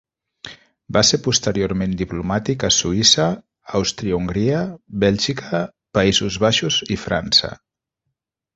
Va 0.95 1.01
ser 1.09 1.19
posteriorment 1.27 1.93
diplomàtic 1.99 2.65
a 2.69 2.71
Suïssa, 2.77 3.27
Àustria-Hongria, 3.81 4.63
Bèlgica, 5.07 5.63
Països 5.99 6.41
Baixos 6.47 6.83
i 6.97 7.01
França. 7.07 7.55